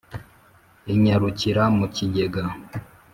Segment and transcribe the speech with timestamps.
[0.93, 2.43] inyarukira mu kigega,